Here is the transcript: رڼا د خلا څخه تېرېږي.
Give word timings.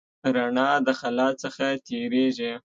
رڼا 0.35 0.69
د 0.85 0.87
خلا 0.99 1.27
څخه 1.43 1.65
تېرېږي. 1.87 2.53